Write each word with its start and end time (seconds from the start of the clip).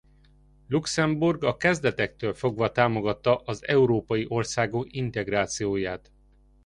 Luxemburg 0.67 1.43
a 1.43 1.57
kezdetektől 1.57 2.33
fogva 2.33 2.71
támogatta 2.71 3.35
az 3.37 3.67
európai 3.67 4.25
országok 4.27 4.93
integrációját. 4.93 6.11